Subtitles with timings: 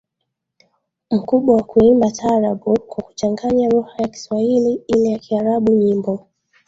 [1.11, 6.27] mkubwa wa kuimba taarabu kwa kuchanganya lugha ya kiswahili na ile ya kiarabu Nyimbo